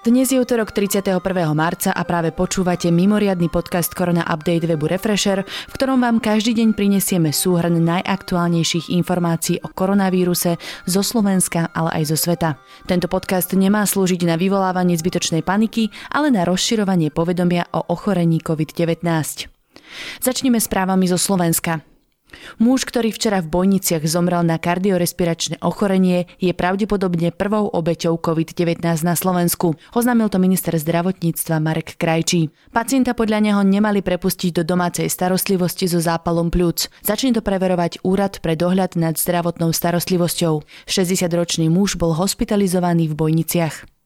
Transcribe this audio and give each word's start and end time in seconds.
Dnes 0.00 0.32
je 0.32 0.40
útorok 0.40 0.72
31. 0.72 1.20
marca 1.52 1.92
a 1.92 2.02
práve 2.08 2.32
počúvate 2.32 2.88
mimoriadny 2.88 3.52
podcast 3.52 3.92
Korona 3.92 4.24
Update 4.24 4.64
webu 4.64 4.88
Refresher, 4.88 5.44
v 5.44 5.72
ktorom 5.76 6.00
vám 6.00 6.24
každý 6.24 6.56
deň 6.56 6.72
prinesieme 6.72 7.36
súhrn 7.36 7.76
najaktuálnejších 7.84 8.88
informácií 8.96 9.60
o 9.60 9.68
koronavíruse 9.68 10.56
zo 10.88 11.02
Slovenska, 11.04 11.68
ale 11.76 12.00
aj 12.00 12.16
zo 12.16 12.16
sveta. 12.16 12.56
Tento 12.88 13.12
podcast 13.12 13.52
nemá 13.52 13.84
slúžiť 13.84 14.24
na 14.24 14.40
vyvolávanie 14.40 14.96
zbytočnej 14.96 15.44
paniky, 15.44 15.92
ale 16.08 16.32
na 16.32 16.48
rozširovanie 16.48 17.12
povedomia 17.12 17.68
o 17.68 17.84
ochorení 17.92 18.40
COVID-19. 18.40 19.04
Začneme 20.24 20.64
správami 20.64 21.12
zo 21.12 21.20
Slovenska. 21.20 21.84
Muž, 22.58 22.88
ktorý 22.88 23.12
včera 23.14 23.38
v 23.44 23.50
Bojniciach 23.52 24.02
zomrel 24.08 24.42
na 24.46 24.56
kardiorespiračné 24.56 25.60
ochorenie, 25.60 26.26
je 26.40 26.50
pravdepodobne 26.56 27.30
prvou 27.30 27.68
obeťou 27.68 28.18
COVID-19 28.18 28.82
na 29.04 29.14
Slovensku. 29.14 29.76
Oznámil 29.92 30.32
to 30.32 30.42
minister 30.42 30.74
zdravotníctva 30.74 31.60
Marek 31.60 32.00
Krajčí. 32.00 32.50
Pacienta 32.74 33.12
podľa 33.12 33.38
neho 33.44 33.60
nemali 33.62 34.00
prepustiť 34.00 34.60
do 34.60 34.62
domácej 34.64 35.06
starostlivosti 35.06 35.86
so 35.86 36.00
zápalom 36.00 36.48
pľúc. 36.48 36.88
Začne 37.04 37.36
to 37.36 37.44
preverovať 37.44 38.02
Úrad 38.02 38.40
pre 38.40 38.56
dohľad 38.56 38.96
nad 38.96 39.20
zdravotnou 39.20 39.70
starostlivosťou. 39.70 40.64
60-ročný 40.88 41.68
muž 41.68 42.00
bol 42.00 42.16
hospitalizovaný 42.16 43.12
v 43.12 43.18
Bojniciach. 43.18 43.99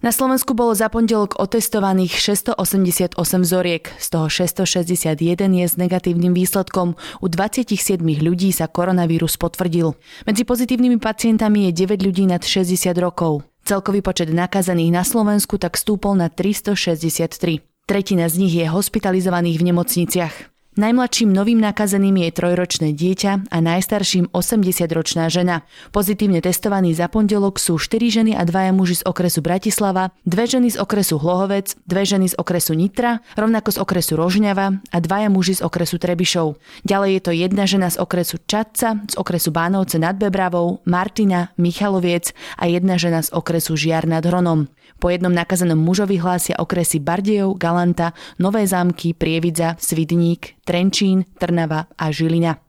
Na 0.00 0.16
Slovensku 0.16 0.56
bolo 0.56 0.72
za 0.72 0.88
pondelok 0.88 1.36
otestovaných 1.36 2.16
688 2.16 3.20
vzoriek, 3.20 3.84
z 4.00 4.06
toho 4.08 4.32
661 4.32 5.20
je 5.60 5.66
s 5.68 5.76
negatívnym 5.76 6.32
výsledkom. 6.32 6.96
U 7.20 7.26
27 7.28 8.00
ľudí 8.00 8.48
sa 8.48 8.64
koronavírus 8.64 9.36
potvrdil. 9.36 9.92
Medzi 10.24 10.48
pozitívnymi 10.48 10.96
pacientami 10.96 11.68
je 11.68 11.84
9 11.84 12.00
ľudí 12.00 12.24
nad 12.24 12.40
60 12.40 12.96
rokov. 12.96 13.44
Celkový 13.68 14.00
počet 14.00 14.32
nakazaných 14.32 14.88
na 14.88 15.04
Slovensku 15.04 15.60
tak 15.60 15.76
stúpol 15.76 16.16
na 16.16 16.32
363. 16.32 17.60
Tretina 17.84 18.24
z 18.32 18.34
nich 18.40 18.56
je 18.56 18.64
hospitalizovaných 18.72 19.60
v 19.60 19.66
nemocniciach. 19.68 20.34
Najmladším 20.80 21.28
novým 21.28 21.60
nakazeným 21.60 22.24
je 22.24 22.30
trojročné 22.32 22.96
dieťa 22.96 23.52
a 23.52 23.56
najstarším 23.60 24.32
80-ročná 24.32 25.28
žena. 25.28 25.60
Pozitívne 25.92 26.40
testovaní 26.40 26.96
za 26.96 27.04
pondelok 27.04 27.60
sú 27.60 27.76
4 27.76 28.00
ženy 28.08 28.32
a 28.32 28.40
dvaja 28.48 28.72
muži 28.72 29.04
z 29.04 29.04
okresu 29.04 29.44
Bratislava, 29.44 30.08
dve 30.24 30.48
ženy 30.48 30.72
z 30.72 30.80
okresu 30.80 31.20
Hlohovec, 31.20 31.76
dve 31.84 32.08
ženy 32.08 32.32
z 32.32 32.34
okresu 32.40 32.72
Nitra, 32.72 33.20
rovnako 33.36 33.76
z 33.76 33.78
okresu 33.84 34.16
Rožňava 34.16 34.80
a 34.80 34.96
dvaja 35.04 35.28
muži 35.28 35.60
z 35.60 35.68
okresu 35.68 36.00
Trebišov. 36.00 36.56
Ďalej 36.88 37.10
je 37.12 37.20
to 37.28 37.32
jedna 37.36 37.68
žena 37.68 37.92
z 37.92 38.00
okresu 38.00 38.40
Čadca, 38.48 39.04
z 39.04 39.14
okresu 39.20 39.52
Bánovce 39.52 40.00
nad 40.00 40.16
Bebravou, 40.16 40.80
Martina, 40.88 41.52
Michaloviec 41.60 42.32
a 42.56 42.64
jedna 42.64 42.96
žena 42.96 43.20
z 43.20 43.28
okresu 43.36 43.76
Žiar 43.76 44.08
nad 44.08 44.24
Hronom. 44.24 44.72
Po 45.00 45.08
jednom 45.08 45.32
nakazenom 45.32 45.80
mužovi 45.80 46.20
hlásia 46.20 46.60
okresy 46.60 47.00
Bardejov, 47.00 47.56
Galanta, 47.56 48.12
Nové 48.36 48.68
zámky, 48.68 49.16
Prievidza, 49.16 49.80
Svidník, 49.80 50.60
Trenčín, 50.70 51.26
Trnava 51.34 51.90
a 51.98 52.14
Žilina. 52.14 52.62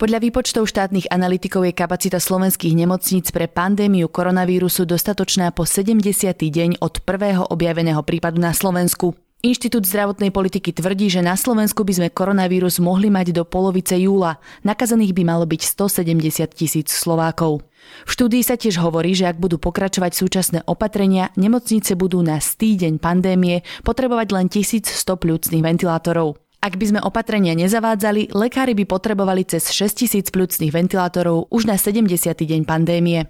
Podľa 0.00 0.24
výpočtov 0.24 0.64
štátnych 0.64 1.12
analytikov 1.12 1.68
je 1.68 1.76
kapacita 1.76 2.16
slovenských 2.16 2.72
nemocníc 2.72 3.28
pre 3.28 3.44
pandémiu 3.44 4.08
koronavírusu 4.08 4.88
dostatočná 4.88 5.52
po 5.52 5.68
70. 5.68 6.00
deň 6.32 6.80
od 6.80 7.04
prvého 7.04 7.44
objaveného 7.44 8.00
prípadu 8.08 8.40
na 8.40 8.56
Slovensku. 8.56 9.12
Inštitút 9.44 9.84
zdravotnej 9.84 10.32
politiky 10.32 10.72
tvrdí, 10.72 11.12
že 11.12 11.20
na 11.20 11.36
Slovensku 11.36 11.84
by 11.84 11.92
sme 11.92 12.08
koronavírus 12.08 12.80
mohli 12.80 13.12
mať 13.12 13.36
do 13.36 13.44
polovice 13.44 14.00
júla. 14.00 14.40
Nakazaných 14.64 15.12
by 15.12 15.22
malo 15.28 15.44
byť 15.44 15.60
170 15.60 16.56
tisíc 16.56 16.88
Slovákov. 16.88 17.68
V 18.08 18.10
štúdii 18.16 18.40
sa 18.40 18.56
tiež 18.56 18.80
hovorí, 18.80 19.12
že 19.12 19.28
ak 19.28 19.36
budú 19.36 19.60
pokračovať 19.60 20.16
súčasné 20.16 20.58
opatrenia, 20.64 21.28
nemocnice 21.36 22.00
budú 22.00 22.24
na 22.24 22.40
stýdeň 22.40 22.96
pandémie 22.96 23.60
potrebovať 23.84 24.28
len 24.32 24.48
1100 24.48 24.88
pľúcnych 25.20 25.60
ventilátorov. 25.60 26.40
Ak 26.64 26.80
by 26.80 26.96
sme 26.96 27.00
opatrenia 27.04 27.52
nezavádzali, 27.52 28.32
lekári 28.32 28.72
by 28.72 28.88
potrebovali 28.88 29.44
cez 29.44 29.68
6000 29.68 30.32
pľúcnych 30.32 30.72
ventilátorov 30.72 31.52
už 31.52 31.68
na 31.68 31.76
70. 31.76 32.08
deň 32.32 32.64
pandémie. 32.64 33.28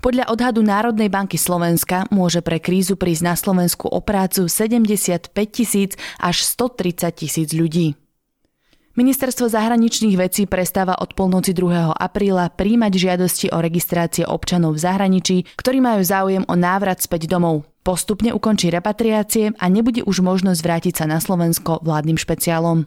Podľa 0.00 0.32
odhadu 0.32 0.64
Národnej 0.64 1.12
banky 1.12 1.36
Slovenska 1.36 2.08
môže 2.08 2.40
pre 2.40 2.56
krízu 2.56 2.96
prísť 2.96 3.22
na 3.28 3.36
Slovensku 3.36 3.92
o 3.92 4.00
prácu 4.00 4.48
75 4.48 5.28
tisíc 5.52 6.00
až 6.16 6.40
130 6.40 7.12
tisíc 7.12 7.52
ľudí. 7.52 8.00
Ministerstvo 8.96 9.52
zahraničných 9.52 10.16
vecí 10.16 10.48
prestáva 10.48 10.96
od 10.96 11.12
polnoci 11.12 11.52
2. 11.52 12.00
apríla 12.00 12.48
príjmať 12.48 12.92
žiadosti 12.96 13.46
o 13.52 13.60
registrácie 13.60 14.24
občanov 14.24 14.80
v 14.80 14.88
zahraničí, 14.88 15.36
ktorí 15.52 15.84
majú 15.84 16.00
záujem 16.00 16.48
o 16.48 16.56
návrat 16.56 17.04
späť 17.04 17.28
domov. 17.28 17.68
Postupne 17.88 18.36
ukončí 18.36 18.68
repatriácie 18.68 19.56
a 19.56 19.64
nebude 19.72 20.04
už 20.04 20.20
možnosť 20.20 20.60
vrátiť 20.60 20.94
sa 21.00 21.08
na 21.08 21.24
Slovensko 21.24 21.80
vládnym 21.80 22.20
špeciálom. 22.20 22.84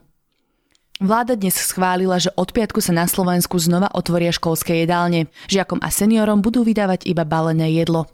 Vláda 1.02 1.34
dnes 1.34 1.58
schválila, 1.58 2.22
že 2.22 2.30
od 2.38 2.54
piatku 2.54 2.86
sa 2.86 2.94
na 2.94 3.10
Slovensku 3.10 3.58
znova 3.58 3.90
otvoria 3.98 4.30
školské 4.30 4.86
jedálne. 4.86 5.26
Žiakom 5.50 5.82
a 5.82 5.90
seniorom 5.90 6.46
budú 6.46 6.62
vydávať 6.62 7.10
iba 7.10 7.26
balené 7.26 7.74
jedlo. 7.74 8.06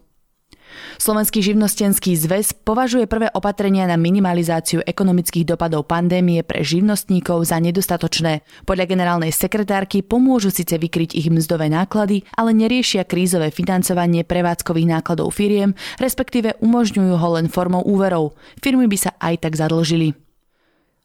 Slovenský 0.98 1.40
živnostenský 1.40 2.18
zväz 2.20 2.52
považuje 2.52 3.08
prvé 3.08 3.32
opatrenia 3.32 3.88
na 3.88 3.96
minimalizáciu 3.96 4.84
ekonomických 4.84 5.48
dopadov 5.56 5.88
pandémie 5.88 6.44
pre 6.44 6.62
živnostníkov 6.62 7.48
za 7.48 7.58
nedostatočné. 7.64 8.44
Podľa 8.68 8.86
generálnej 8.86 9.32
sekretárky 9.32 10.04
pomôžu 10.04 10.52
síce 10.52 10.76
vykryť 10.76 11.16
ich 11.16 11.32
mzdové 11.32 11.72
náklady, 11.72 12.28
ale 12.36 12.52
neriešia 12.52 13.08
krízové 13.08 13.50
financovanie 13.50 14.28
prevádzkových 14.28 14.92
nákladov 15.00 15.32
firiem, 15.32 15.78
respektíve 15.98 16.60
umožňujú 16.60 17.14
ho 17.16 17.30
len 17.40 17.48
formou 17.48 17.86
úverov. 17.88 18.36
Firmy 18.60 18.92
by 18.92 18.98
sa 19.00 19.12
aj 19.24 19.48
tak 19.48 19.56
zadlžili. 19.56 20.27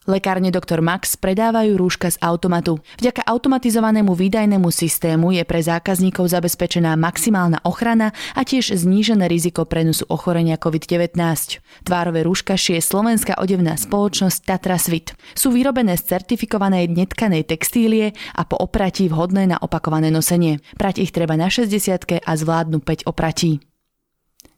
Lekárne 0.02 0.50
Dr. 0.50 0.82
Max 0.82 1.14
predávajú 1.14 1.78
rúška 1.78 2.10
z 2.10 2.18
automatu. 2.26 2.82
Vďaka 2.98 3.22
automatizovanému 3.22 4.10
výdajnému 4.18 4.66
systému 4.74 5.30
je 5.30 5.46
pre 5.46 5.62
zákazníkov 5.62 6.26
zabezpečená 6.26 6.98
maximálna 6.98 7.62
ochrana 7.62 8.10
a 8.34 8.42
tiež 8.42 8.74
znížené 8.74 9.30
riziko 9.30 9.62
prenosu 9.62 10.02
ochorenia 10.10 10.58
COVID-19. 10.58 11.14
Tvárové 11.86 12.26
rúška 12.26 12.58
šie 12.58 12.82
slovenská 12.82 13.38
odevná 13.38 13.78
spoločnosť 13.78 14.38
Tatra 14.42 14.74
Svit. 14.74 15.14
Sú 15.38 15.54
vyrobené 15.54 15.94
z 15.94 16.18
certifikovanej 16.18 16.90
netkanej 16.90 17.46
textílie 17.46 18.10
a 18.34 18.42
po 18.42 18.58
opratí 18.58 19.06
vhodné 19.06 19.54
na 19.54 19.58
opakované 19.62 20.10
nosenie. 20.10 20.58
Prať 20.74 20.98
ich 20.98 21.14
treba 21.14 21.38
na 21.38 21.46
60 21.46 22.26
a 22.26 22.32
zvládnu 22.34 22.82
5 22.82 23.06
opratí. 23.06 23.71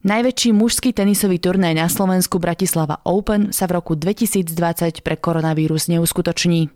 Najväčší 0.04 0.53
mužský 0.53 0.92
tenisový 0.92 1.41
turnaj 1.41 1.72
na 1.72 1.88
Slovensku 1.88 2.37
Bratislava 2.37 3.00
Open 3.09 3.56
sa 3.56 3.65
v 3.65 3.81
roku 3.81 3.97
2020 3.97 5.00
pre 5.00 5.16
koronavírus 5.16 5.88
neuskutoční. 5.88 6.69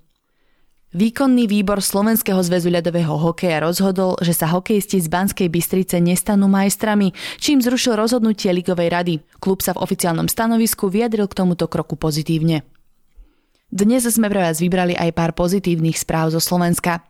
Výkonný 0.97 1.45
výbor 1.45 1.85
Slovenského 1.85 2.41
zväzu 2.41 2.73
ľadového 2.73 3.21
hokeja 3.21 3.61
rozhodol, 3.61 4.17
že 4.25 4.33
sa 4.33 4.49
hokejisti 4.49 5.05
z 5.05 5.13
Banskej 5.13 5.53
Bystrice 5.53 6.01
nestanú 6.01 6.49
majstrami, 6.49 7.13
čím 7.37 7.61
zrušil 7.61 8.01
rozhodnutie 8.01 8.49
Ligovej 8.49 8.89
rady. 8.89 9.15
Klub 9.45 9.61
sa 9.61 9.77
v 9.77 9.85
oficiálnom 9.85 10.33
stanovisku 10.33 10.89
vyjadril 10.89 11.29
k 11.29 11.37
tomuto 11.37 11.69
kroku 11.69 12.01
pozitívne. 12.01 12.65
Dnes 13.69 14.09
sme 14.09 14.33
pre 14.33 14.41
vás 14.41 14.57
vybrali 14.57 14.97
aj 14.97 15.13
pár 15.13 15.37
pozitívnych 15.37 16.01
správ 16.01 16.33
zo 16.33 16.41
Slovenska. 16.41 17.05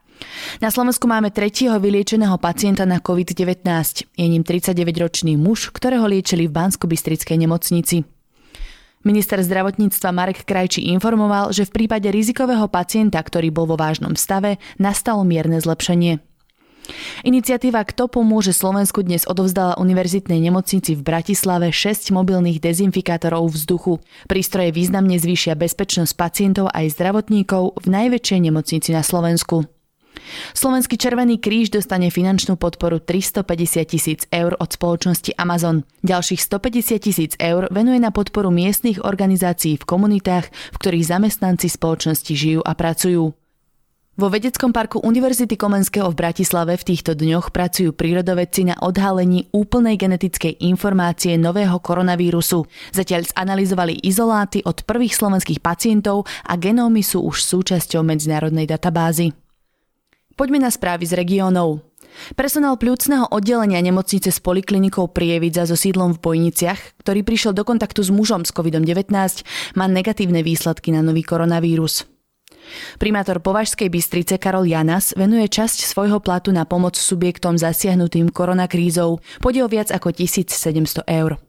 Na 0.58 0.74
Slovensku 0.74 1.06
máme 1.06 1.30
tretieho 1.30 1.78
vyliečeného 1.78 2.34
pacienta 2.42 2.82
na 2.82 2.98
COVID-19. 2.98 3.62
Je 4.18 4.26
ním 4.26 4.42
39-ročný 4.42 5.38
muž, 5.38 5.70
ktorého 5.70 6.06
liečili 6.10 6.50
v 6.50 6.54
bansko 6.54 6.90
nemocnici. 7.38 8.02
Minister 9.06 9.38
zdravotníctva 9.38 10.10
Marek 10.10 10.42
Krajčí 10.42 10.90
informoval, 10.90 11.54
že 11.54 11.62
v 11.62 11.70
prípade 11.70 12.10
rizikového 12.10 12.66
pacienta, 12.66 13.22
ktorý 13.22 13.54
bol 13.54 13.70
vo 13.70 13.78
vážnom 13.78 14.18
stave, 14.18 14.58
nastalo 14.74 15.22
mierne 15.22 15.62
zlepšenie. 15.62 16.18
Iniciatíva 17.22 17.84
Kto 17.84 18.08
pomôže 18.08 18.56
Slovensku 18.56 19.04
dnes 19.04 19.28
odovzdala 19.28 19.76
univerzitnej 19.78 20.40
nemocnici 20.40 20.96
v 20.96 21.04
Bratislave 21.04 21.70
6 21.70 22.10
mobilných 22.10 22.58
dezinfikátorov 22.58 23.52
vzduchu. 23.52 24.00
Prístroje 24.26 24.72
významne 24.72 25.20
zvýšia 25.20 25.54
bezpečnosť 25.54 26.12
pacientov 26.16 26.72
aj 26.72 26.96
zdravotníkov 26.96 27.78
v 27.84 27.86
najväčšej 27.86 28.40
nemocnici 28.50 28.90
na 28.96 29.04
Slovensku. 29.04 29.77
Slovenský 30.52 30.98
Červený 30.98 31.38
kríž 31.38 31.70
dostane 31.70 32.10
finančnú 32.10 32.58
podporu 32.58 33.00
350 33.00 33.84
tisíc 33.88 34.20
eur 34.30 34.56
od 34.58 34.70
spoločnosti 34.72 35.36
Amazon. 35.38 35.86
Ďalších 36.02 36.40
150 36.40 36.98
tisíc 37.04 37.32
eur 37.36 37.68
venuje 37.68 38.00
na 38.00 38.14
podporu 38.14 38.48
miestnych 38.48 39.04
organizácií 39.04 39.78
v 39.80 39.88
komunitách, 39.88 40.48
v 40.48 40.76
ktorých 40.76 41.08
zamestnanci 41.08 41.70
spoločnosti 41.70 42.32
žijú 42.32 42.60
a 42.64 42.72
pracujú. 42.72 43.34
Vo 44.18 44.26
vedeckom 44.34 44.74
parku 44.74 44.98
Univerzity 44.98 45.54
Komenského 45.54 46.10
v 46.10 46.18
Bratislave 46.18 46.74
v 46.74 46.90
týchto 46.90 47.14
dňoch 47.14 47.54
pracujú 47.54 47.94
prírodovedci 47.94 48.66
na 48.66 48.74
odhalení 48.82 49.46
úplnej 49.54 49.94
genetickej 49.94 50.58
informácie 50.66 51.38
nového 51.38 51.78
koronavírusu. 51.78 52.66
Zatiaľ 52.90 53.30
zanalizovali 53.30 54.02
izoláty 54.02 54.58
od 54.66 54.82
prvých 54.82 55.14
slovenských 55.14 55.62
pacientov 55.62 56.26
a 56.42 56.58
genómy 56.58 57.06
sú 57.06 57.30
už 57.30 57.46
súčasťou 57.46 58.02
medzinárodnej 58.02 58.66
databázy. 58.66 59.38
Poďme 60.38 60.62
na 60.62 60.70
správy 60.70 61.02
z 61.02 61.18
regiónov. 61.18 61.82
Personál 62.38 62.78
pľúcneho 62.78 63.26
oddelenia 63.26 63.82
nemocnice 63.82 64.30
s 64.30 64.38
poliklinikou 64.38 65.10
Prievidza 65.10 65.66
so 65.66 65.74
sídlom 65.74 66.14
v 66.14 66.22
Bojniciach, 66.22 67.02
ktorý 67.02 67.26
prišiel 67.26 67.58
do 67.58 67.66
kontaktu 67.66 68.06
s 68.06 68.14
mužom 68.14 68.46
s 68.46 68.54
COVID-19, 68.54 69.10
má 69.74 69.86
negatívne 69.90 70.46
výsledky 70.46 70.94
na 70.94 71.02
nový 71.02 71.26
koronavírus. 71.26 72.06
Primátor 73.02 73.42
Považskej 73.42 73.90
Bystrice 73.90 74.38
Karol 74.38 74.70
Janas 74.70 75.10
venuje 75.18 75.50
časť 75.50 75.82
svojho 75.82 76.22
platu 76.22 76.54
na 76.54 76.62
pomoc 76.62 76.94
subjektom 76.94 77.58
zasiahnutým 77.58 78.30
koronakrízou. 78.30 79.18
O 79.18 79.50
viac 79.66 79.90
ako 79.90 80.14
1700 80.14 81.02
eur. 81.02 81.47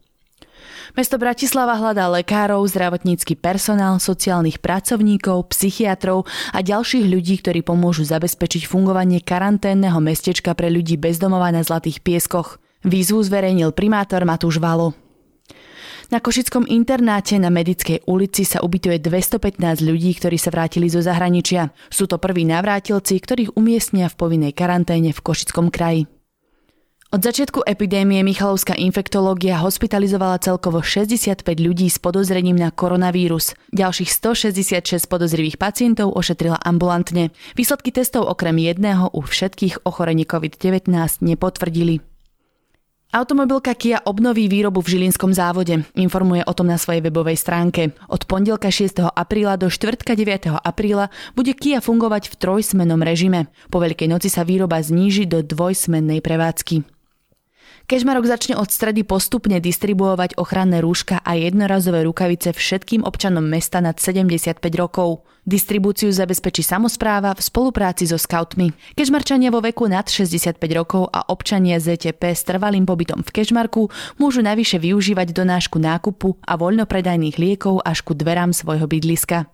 Mesto 0.98 1.16
Bratislava 1.22 1.78
hľadá 1.78 2.10
lekárov, 2.10 2.66
zdravotnícky 2.68 3.38
personál, 3.38 4.02
sociálnych 4.02 4.60
pracovníkov, 4.60 5.54
psychiatrov 5.54 6.26
a 6.52 6.60
ďalších 6.60 7.06
ľudí, 7.08 7.40
ktorí 7.40 7.62
pomôžu 7.62 8.04
zabezpečiť 8.08 8.66
fungovanie 8.68 9.22
karanténneho 9.24 9.98
mestečka 10.02 10.52
pre 10.58 10.68
ľudí 10.74 11.00
bezdomova 11.00 11.54
na 11.54 11.62
Zlatých 11.62 12.04
pieskoch. 12.04 12.58
Výzvu 12.84 13.20
zverejnil 13.24 13.76
primátor 13.76 14.24
Matúš 14.24 14.58
Valo. 14.58 14.96
Na 16.10 16.18
Košickom 16.18 16.66
internáte 16.66 17.38
na 17.38 17.54
Medickej 17.54 18.02
ulici 18.10 18.42
sa 18.42 18.66
ubytuje 18.66 18.98
215 18.98 19.86
ľudí, 19.86 20.10
ktorí 20.18 20.42
sa 20.42 20.50
vrátili 20.50 20.90
zo 20.90 21.06
zahraničia. 21.06 21.70
Sú 21.94 22.10
to 22.10 22.18
prví 22.18 22.50
navrátilci, 22.50 23.14
ktorých 23.14 23.54
umiestnia 23.54 24.10
v 24.10 24.18
povinnej 24.18 24.54
karanténe 24.58 25.14
v 25.14 25.22
Košickom 25.22 25.70
kraji. 25.70 26.10
Od 27.10 27.26
začiatku 27.26 27.66
epidémie 27.66 28.22
Michalovská 28.22 28.78
infektológia 28.78 29.58
hospitalizovala 29.58 30.38
celkovo 30.46 30.86
65 30.86 31.42
ľudí 31.58 31.90
s 31.90 31.98
podozrením 31.98 32.54
na 32.54 32.70
koronavírus. 32.70 33.58
Ďalších 33.74 34.14
166 34.14 35.10
podozrivých 35.10 35.58
pacientov 35.58 36.14
ošetrila 36.14 36.62
ambulantne. 36.62 37.34
Výsledky 37.58 37.90
testov 37.90 38.30
okrem 38.30 38.62
jedného 38.62 39.10
u 39.10 39.26
všetkých 39.26 39.90
ochorení 39.90 40.22
COVID-19 40.22 40.86
nepotvrdili. 41.26 42.06
Automobilka 43.10 43.74
Kia 43.74 44.06
obnoví 44.06 44.46
výrobu 44.46 44.86
v 44.86 44.94
Žilinskom 44.94 45.34
závode. 45.34 45.82
Informuje 45.98 46.46
o 46.46 46.54
tom 46.54 46.70
na 46.70 46.78
svojej 46.78 47.02
webovej 47.02 47.42
stránke. 47.42 47.98
Od 48.06 48.22
pondelka 48.30 48.70
6. 48.70 49.02
apríla 49.10 49.58
do 49.58 49.74
4. 49.74 50.06
9. 50.06 50.62
apríla 50.62 51.10
bude 51.34 51.58
Kia 51.58 51.82
fungovať 51.82 52.30
v 52.30 52.38
trojsmennom 52.38 53.02
režime. 53.02 53.50
Po 53.74 53.82
Veľkej 53.82 54.06
noci 54.06 54.30
sa 54.30 54.46
výroba 54.46 54.78
zníži 54.78 55.26
do 55.26 55.42
dvojsmennej 55.42 56.22
prevádzky. 56.22 56.99
Kežmarok 57.90 58.30
začne 58.30 58.54
od 58.54 58.70
stredy 58.70 59.02
postupne 59.02 59.58
distribuovať 59.58 60.38
ochranné 60.38 60.78
rúška 60.78 61.26
a 61.26 61.34
jednorazové 61.34 62.06
rukavice 62.06 62.54
všetkým 62.54 63.02
občanom 63.02 63.42
mesta 63.42 63.82
nad 63.82 63.98
75 63.98 64.62
rokov. 64.78 65.26
Distribúciu 65.42 66.14
zabezpečí 66.14 66.62
samozpráva 66.62 67.34
v 67.34 67.42
spolupráci 67.42 68.06
so 68.06 68.22
skautmi. 68.22 68.78
Kežmarčania 68.94 69.50
vo 69.50 69.66
veku 69.66 69.90
nad 69.90 70.06
65 70.06 70.62
rokov 70.78 71.10
a 71.10 71.34
občania 71.34 71.82
ZTP 71.82 72.30
s 72.30 72.46
trvalým 72.46 72.86
pobytom 72.86 73.26
v 73.26 73.42
Kežmarku 73.42 73.90
môžu 74.22 74.46
navyše 74.46 74.78
využívať 74.78 75.34
donášku 75.34 75.82
nákupu 75.82 76.38
a 76.46 76.62
voľnopredajných 76.62 77.42
liekov 77.42 77.82
až 77.82 78.06
ku 78.06 78.14
dverám 78.14 78.54
svojho 78.54 78.86
bydliska. 78.86 79.50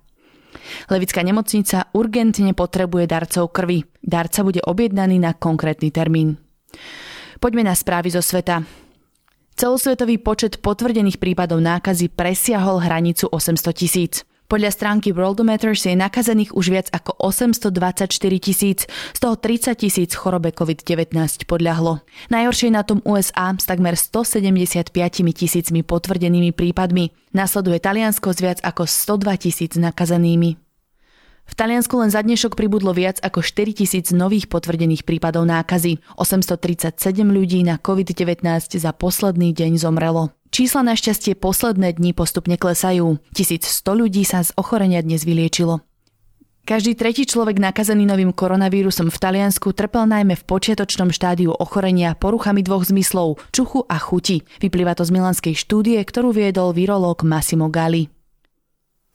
Levická 0.91 1.23
nemocnica 1.23 1.87
urgentne 1.95 2.51
potrebuje 2.51 3.07
darcov 3.07 3.55
krvi. 3.55 3.87
Darca 4.03 4.43
bude 4.43 4.59
objednaný 4.59 5.23
na 5.23 5.31
konkrétny 5.31 5.87
termín. 5.87 6.35
Poďme 7.45 7.69
na 7.69 7.77
správy 7.77 8.09
zo 8.09 8.25
sveta. 8.25 8.65
Celosvetový 9.53 10.17
počet 10.17 10.65
potvrdených 10.65 11.21
prípadov 11.21 11.61
nákazy 11.61 12.09
presiahol 12.09 12.81
hranicu 12.81 13.29
800 13.29 13.69
tisíc. 13.69 14.25
Podľa 14.49 14.73
stránky 14.73 15.13
Worldometers 15.13 15.85
je 15.85 15.93
nakazených 15.93 16.57
už 16.57 16.73
viac 16.73 16.87
ako 16.89 17.13
824 17.21 18.09
tisíc, 18.41 18.89
z 18.89 19.19
toho 19.21 19.37
30 19.37 19.77
tisíc 19.77 20.17
chorobe 20.17 20.57
COVID-19 20.57 21.45
podľahlo. 21.45 22.01
Najhoršie 22.33 22.73
na 22.73 22.81
tom 22.81 23.05
USA 23.05 23.53
s 23.53 23.69
takmer 23.69 23.93
175 23.93 24.89
tisícmi 25.37 25.85
potvrdenými 25.85 26.49
prípadmi. 26.49 27.13
Nasleduje 27.37 27.77
Taliansko 27.77 28.33
s 28.33 28.41
viac 28.41 28.57
ako 28.65 28.89
102 28.89 29.37
tisíc 29.37 29.77
nakazenými. 29.77 30.64
V 31.45 31.53
Taliansku 31.53 31.93
len 32.01 32.09
za 32.09 32.25
dnešok 32.25 32.57
pribudlo 32.57 32.91
viac 32.91 33.21
ako 33.21 33.45
4 33.45 33.77
tisíc 33.77 34.09
nových 34.11 34.49
potvrdených 34.49 35.05
prípadov 35.05 35.45
nákazy. 35.45 36.01
837 36.17 36.97
ľudí 37.21 37.61
na 37.61 37.77
COVID-19 37.77 38.43
za 38.75 38.91
posledný 38.91 39.53
deň 39.53 39.77
zomrelo. 39.77 40.33
Čísla 40.49 40.81
našťastie 40.83 41.37
posledné 41.37 41.95
dni 41.95 42.17
postupne 42.17 42.57
klesajú. 42.57 43.21
1100 43.37 43.61
ľudí 43.93 44.25
sa 44.25 44.41
z 44.41 44.51
ochorenia 44.57 45.05
dnes 45.05 45.21
vyliečilo. 45.21 45.85
Každý 46.65 46.97
tretí 46.97 47.29
človek 47.29 47.61
nakazený 47.61 48.09
novým 48.09 48.33
koronavírusom 48.33 49.13
v 49.13 49.21
Taliansku 49.21 49.69
trpel 49.77 50.09
najmä 50.09 50.33
v 50.33 50.47
počiatočnom 50.49 51.13
štádiu 51.13 51.53
ochorenia 51.53 52.17
poruchami 52.17 52.65
dvoch 52.65 52.89
zmyslov, 52.89 53.37
čuchu 53.53 53.85
a 53.85 54.01
chuti. 54.01 54.41
Vyplýva 54.65 54.97
to 54.97 55.05
z 55.05 55.13
milanskej 55.13 55.53
štúdie, 55.53 56.01
ktorú 56.01 56.33
viedol 56.33 56.73
virológ 56.73 57.21
Massimo 57.21 57.69
Gali. 57.69 58.14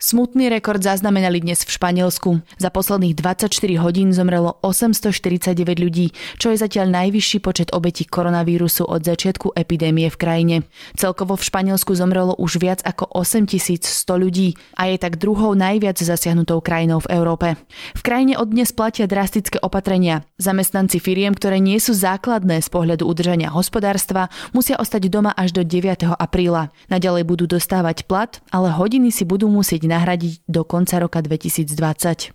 Smutný 0.01 0.49
rekord 0.49 0.81
zaznamenali 0.81 1.45
dnes 1.45 1.61
v 1.61 1.77
Španielsku. 1.77 2.41
Za 2.57 2.73
posledných 2.73 3.13
24 3.21 3.53
hodín 3.85 4.17
zomrelo 4.17 4.57
849 4.65 5.53
ľudí, 5.77 6.17
čo 6.41 6.49
je 6.49 6.57
zatiaľ 6.57 6.89
najvyšší 6.89 7.45
počet 7.45 7.69
obetí 7.77 8.09
koronavírusu 8.09 8.89
od 8.89 9.05
začiatku 9.05 9.53
epidémie 9.53 10.09
v 10.09 10.17
krajine. 10.17 10.57
Celkovo 10.97 11.37
v 11.37 11.45
Španielsku 11.45 11.93
zomrelo 11.93 12.33
už 12.41 12.57
viac 12.65 12.81
ako 12.81 13.13
8100 13.13 13.85
ľudí 14.17 14.57
a 14.81 14.89
je 14.89 14.97
tak 14.97 15.21
druhou 15.21 15.53
najviac 15.53 16.01
zasiahnutou 16.01 16.65
krajinou 16.65 17.05
v 17.05 17.21
Európe. 17.21 17.61
V 17.93 18.01
krajine 18.01 18.41
od 18.41 18.57
dnes 18.57 18.73
platia 18.73 19.05
drastické 19.05 19.61
opatrenia. 19.61 20.25
Zamestnanci 20.41 20.97
firiem, 20.97 21.37
ktoré 21.37 21.61
nie 21.61 21.77
sú 21.77 21.93
základné 21.93 22.65
z 22.65 22.73
pohľadu 22.73 23.05
udržania 23.05 23.53
hospodárstva, 23.53 24.33
musia 24.57 24.81
ostať 24.81 25.13
doma 25.13 25.37
až 25.37 25.53
do 25.53 25.61
9. 25.61 26.17
apríla. 26.17 26.73
Naďalej 26.89 27.29
budú 27.29 27.45
dostávať 27.45 28.09
plat, 28.09 28.41
ale 28.49 28.73
hodiny 28.73 29.13
si 29.13 29.29
budú 29.29 29.53
musieť 29.53 29.90
nahradiť 29.91 30.47
do 30.47 30.63
konca 30.63 31.03
roka 31.03 31.19
2020. 31.19 32.31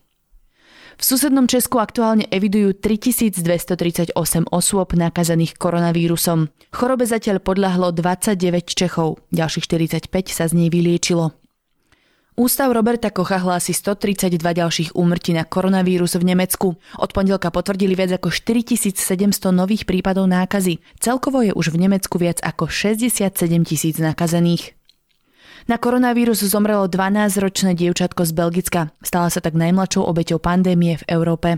V 0.96 1.04
susednom 1.04 1.44
Česku 1.44 1.84
aktuálne 1.84 2.24
evidujú 2.32 2.72
3238 2.72 4.16
osôb 4.48 4.96
nakazených 4.96 5.60
koronavírusom. 5.60 6.48
Chorobe 6.72 7.04
zatiaľ 7.04 7.44
podľahlo 7.44 7.92
29 7.92 8.40
Čechov, 8.72 9.20
ďalších 9.36 9.68
45 9.68 10.32
sa 10.32 10.48
z 10.48 10.54
nej 10.56 10.72
vyliečilo. 10.72 11.36
Ústav 12.36 12.76
Roberta 12.76 13.16
Kocha 13.16 13.40
hlási 13.40 13.72
132 13.72 14.36
ďalších 14.40 14.90
úmrtí 14.92 15.32
na 15.32 15.48
koronavírus 15.48 16.20
v 16.20 16.36
Nemecku. 16.36 16.76
Od 16.76 17.10
pondelka 17.16 17.48
potvrdili 17.48 17.96
viac 17.96 18.12
ako 18.20 18.28
4700 18.28 19.56
nových 19.56 19.88
prípadov 19.88 20.28
nákazy. 20.28 20.84
Celkovo 21.00 21.48
je 21.48 21.56
už 21.56 21.72
v 21.72 21.88
Nemecku 21.88 22.20
viac 22.20 22.44
ako 22.44 22.68
67 22.68 23.32
tisíc 23.64 23.96
nakazených. 24.04 24.76
Na 25.66 25.82
koronavírus 25.82 26.46
zomrelo 26.46 26.86
12-ročné 26.86 27.74
dievčatko 27.74 28.22
z 28.22 28.32
Belgicka. 28.38 28.82
Stala 29.02 29.34
sa 29.34 29.42
tak 29.42 29.58
najmladšou 29.58 30.06
obeťou 30.06 30.38
pandémie 30.38 31.02
v 31.02 31.04
Európe. 31.10 31.58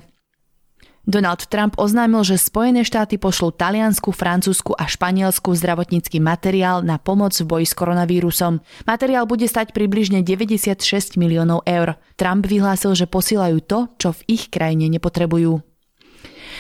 Donald 1.04 1.44
Trump 1.52 1.76
oznámil, 1.76 2.24
že 2.24 2.40
Spojené 2.40 2.88
štáty 2.88 3.20
pošlú 3.20 3.52
Taliansku, 3.52 4.16
Francúzsku 4.16 4.76
a 4.80 4.88
Španielsku 4.88 5.52
zdravotnícky 5.56 6.24
materiál 6.24 6.88
na 6.88 6.96
pomoc 7.00 7.36
v 7.36 7.48
boji 7.48 7.68
s 7.68 7.76
koronavírusom. 7.76 8.64
Materiál 8.88 9.28
bude 9.28 9.48
stať 9.48 9.76
približne 9.76 10.24
96 10.24 11.20
miliónov 11.20 11.68
eur. 11.68 12.00
Trump 12.16 12.48
vyhlásil, 12.48 12.96
že 12.96 13.12
posielajú 13.12 13.60
to, 13.60 13.92
čo 14.00 14.16
v 14.16 14.40
ich 14.40 14.48
krajine 14.48 14.88
nepotrebujú. 14.88 15.67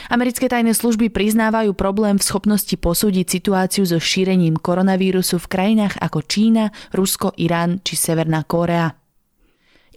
Americké 0.07 0.45
tajné 0.47 0.73
služby 0.73 1.09
priznávajú 1.09 1.73
problém 1.73 2.21
v 2.21 2.27
schopnosti 2.27 2.75
posúdiť 2.77 3.25
situáciu 3.27 3.83
so 3.83 3.97
šírením 3.97 4.57
koronavírusu 4.57 5.41
v 5.41 5.49
krajinách 5.49 5.97
ako 5.99 6.19
Čína, 6.25 6.69
Rusko, 6.93 7.33
Irán 7.37 7.81
či 7.81 7.97
Severná 7.97 8.45
Kórea. 8.45 8.93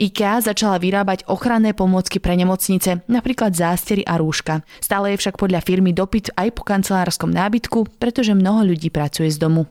IKEA 0.00 0.40
začala 0.40 0.80
vyrábať 0.80 1.28
ochranné 1.28 1.76
pomôcky 1.76 2.24
pre 2.24 2.32
nemocnice, 2.32 3.04
napríklad 3.04 3.52
zástery 3.52 4.00
a 4.08 4.16
rúška. 4.16 4.64
Stále 4.80 5.12
je 5.12 5.20
však 5.20 5.36
podľa 5.36 5.60
firmy 5.60 5.92
dopyt 5.92 6.32
aj 6.40 6.56
po 6.56 6.64
kancelárskom 6.64 7.28
nábytku, 7.28 8.00
pretože 8.00 8.32
mnoho 8.32 8.64
ľudí 8.64 8.88
pracuje 8.88 9.28
z 9.28 9.36
domu. 9.36 9.68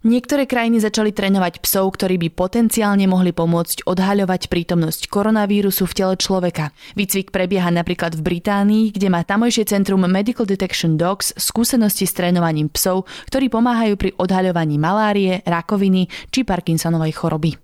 Niektoré 0.00 0.48
krajiny 0.48 0.80
začali 0.80 1.12
trénovať 1.12 1.60
psov, 1.60 1.92
ktorí 1.92 2.16
by 2.16 2.28
potenciálne 2.32 3.04
mohli 3.04 3.36
pomôcť 3.36 3.84
odhaľovať 3.84 4.48
prítomnosť 4.48 5.12
koronavírusu 5.12 5.84
v 5.84 5.92
tele 5.92 6.16
človeka. 6.16 6.72
Výcvik 6.96 7.28
prebieha 7.28 7.68
napríklad 7.68 8.16
v 8.16 8.24
Británii, 8.24 8.96
kde 8.96 9.12
má 9.12 9.20
tamojšie 9.28 9.68
centrum 9.68 10.00
Medical 10.08 10.48
Detection 10.48 10.96
Dogs 10.96 11.36
skúsenosti 11.36 12.08
s 12.08 12.16
trénovaním 12.16 12.72
psov, 12.72 13.04
ktorí 13.28 13.52
pomáhajú 13.52 14.00
pri 14.00 14.16
odhaľovaní 14.16 14.80
malárie, 14.80 15.44
rakoviny 15.44 16.08
či 16.32 16.48
Parkinsonovej 16.48 17.20
choroby. 17.20 17.60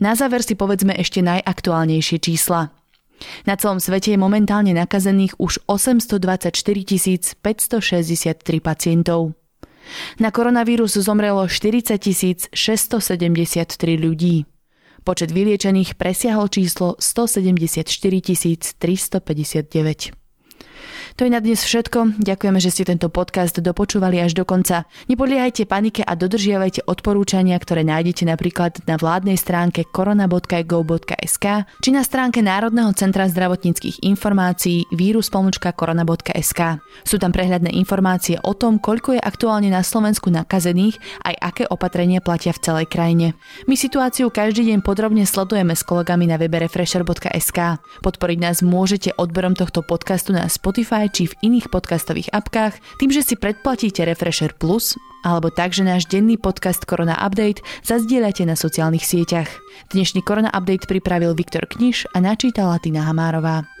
Na 0.00 0.16
záver 0.16 0.40
si 0.40 0.56
povedzme 0.56 0.96
ešte 0.96 1.20
najaktuálnejšie 1.20 2.16
čísla. 2.16 2.72
Na 3.44 3.60
celom 3.60 3.76
svete 3.76 4.16
je 4.16 4.18
momentálne 4.20 4.72
nakazených 4.72 5.36
už 5.36 5.60
824 5.68 7.36
563 7.44 7.44
pacientov. 8.64 9.36
Na 10.18 10.30
koronavírus 10.30 10.96
zomrelo 10.96 11.46
40 11.48 12.50
673 12.52 13.96
ľudí. 13.98 14.46
Počet 15.06 15.30
vyliečených 15.30 15.94
presiahol 15.94 16.50
číslo 16.50 16.98
174 16.98 17.86
359. 18.74 20.16
To 21.16 21.24
je 21.24 21.30
na 21.30 21.40
dnes 21.40 21.62
všetko. 21.62 22.20
Ďakujeme, 22.22 22.58
že 22.60 22.72
ste 22.72 22.84
tento 22.88 23.08
podcast 23.08 23.56
dopočúvali 23.56 24.20
až 24.20 24.36
do 24.36 24.44
konca. 24.44 24.84
Nepodliehajte 25.06 25.64
panike 25.68 26.02
a 26.04 26.12
dodržiavajte 26.12 26.84
odporúčania, 26.86 27.56
ktoré 27.56 27.86
nájdete 27.86 28.28
napríklad 28.28 28.84
na 28.84 29.00
vládnej 29.00 29.38
stránke 29.38 29.84
korona.go.sk 29.88 31.46
či 31.82 31.90
na 31.94 32.02
stránke 32.02 32.40
Národného 32.44 32.92
centra 32.96 33.26
zdravotníckých 33.26 34.02
informácií 34.06 34.88
vírus.korona.sk. 34.92 36.60
Sú 37.04 37.16
tam 37.16 37.30
prehľadné 37.30 37.74
informácie 37.76 38.40
o 38.42 38.52
tom, 38.54 38.78
koľko 38.82 39.16
je 39.16 39.22
aktuálne 39.22 39.68
na 39.72 39.82
Slovensku 39.84 40.28
nakazených, 40.32 40.98
aj 41.22 41.34
aké 41.40 41.64
opatrenia 41.68 42.24
platia 42.24 42.54
v 42.54 42.62
celej 42.62 42.86
krajine. 42.90 43.38
My 43.70 43.74
situáciu 43.78 44.32
každý 44.32 44.72
deň 44.72 44.80
podrobne 44.82 45.24
sledujeme 45.24 45.74
s 45.74 45.82
kolegami 45.82 46.28
na 46.30 46.36
webe 46.40 46.58
refresher.sk. 46.62 47.58
Podporiť 48.02 48.38
nás 48.40 48.60
môžete 48.64 49.12
odberom 49.16 49.54
tohto 49.54 49.82
podcastu 49.84 50.32
na 50.34 50.48
Spotify 50.76 51.08
či 51.08 51.24
v 51.24 51.40
iných 51.40 51.72
podcastových 51.72 52.36
apkách, 52.36 53.00
tým, 53.00 53.08
že 53.08 53.24
si 53.24 53.32
predplatíte 53.32 54.04
Refresher 54.04 54.52
Plus, 54.52 54.92
alebo 55.24 55.48
tak, 55.48 55.72
že 55.72 55.80
náš 55.80 56.04
denný 56.04 56.36
podcast 56.36 56.84
Korona 56.84 57.16
Update 57.16 57.64
zazdieľate 57.80 58.44
na 58.44 58.60
sociálnych 58.60 59.00
sieťach. 59.00 59.48
Dnešný 59.96 60.20
Korona 60.20 60.52
Update 60.52 60.84
pripravil 60.84 61.32
Viktor 61.32 61.64
Kniž 61.64 62.12
a 62.12 62.20
načítala 62.20 62.76
Tina 62.76 63.08
Hamárová. 63.08 63.75